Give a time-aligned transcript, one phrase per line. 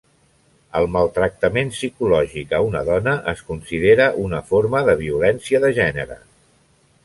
[0.77, 6.23] El maltractament psicològic a una dona es considera una forma de violència de gènere.